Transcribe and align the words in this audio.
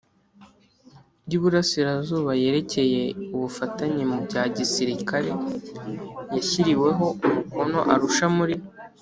y 1.29 1.31
Iburasirazuba 1.37 2.31
yerekeye 2.41 3.01
Ubufatanye 3.35 4.03
mu 4.11 4.19
bya 4.25 4.43
Gisirikare 4.55 5.31
yashyiriweho 6.35 7.05
umukono 7.29 7.79
Arusha 7.93 8.27
muri 8.37 8.55